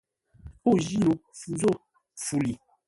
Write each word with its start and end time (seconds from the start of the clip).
Ô 0.69 0.71
jí 0.85 0.97
no 1.05 1.13
fu 1.39 1.49
zô 1.61 1.71
fu 2.23 2.35
li. 2.43 2.53